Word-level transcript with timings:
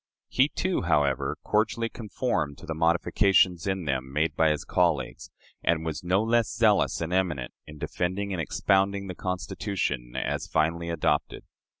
He, 0.29 0.49
too, 0.49 0.81
however, 0.81 1.37
cordially 1.43 1.87
conformed 1.87 2.57
to 2.57 2.65
the 2.65 2.73
modifications 2.73 3.67
in 3.67 3.85
them 3.85 4.11
made 4.11 4.35
by 4.35 4.49
his 4.49 4.65
colleagues, 4.65 5.29
and 5.63 5.85
was 5.85 6.03
no 6.03 6.23
less 6.23 6.51
zealous 6.51 7.01
and 7.01 7.13
eminent 7.13 7.53
in 7.67 7.77
defending 7.77 8.33
and 8.33 8.41
expounding 8.41 9.05
the 9.05 9.13
Constitution 9.13 10.15
as 10.15 10.47
finally 10.47 10.89
adopted. 10.89 11.43